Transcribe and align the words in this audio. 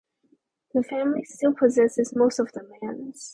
The 0.73 0.81
family 0.81 1.23
still 1.25 1.53
possesses 1.53 2.15
most 2.15 2.39
of 2.39 2.51
the 2.53 2.67
lands. 2.81 3.29